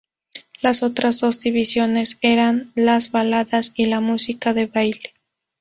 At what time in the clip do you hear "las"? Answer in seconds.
0.63-0.81, 2.73-3.11